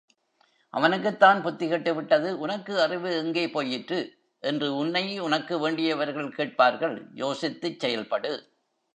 அவனுக்குத்தான் 0.69 1.41
புத்தி 1.41 1.71
கெட்டுவிட்டது 1.71 2.31
உனக்கு 2.33 2.81
அறிவு 2.81 3.17
எங்கே 3.17 3.49
போயிற்று? 3.49 3.99
என்று 4.43 4.75
உன்னை 4.75 5.19
உனக்கு 5.19 5.59
வேண்டியவர்கள் 5.59 6.31
கேட்பார்கள் 6.31 7.07
யோசித்துச் 7.13 7.79
செயல்படு. 7.79 8.31